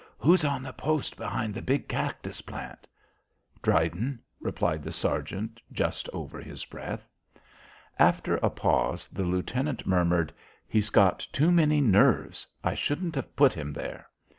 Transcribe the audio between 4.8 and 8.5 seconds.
the sergeant just over his breath. After a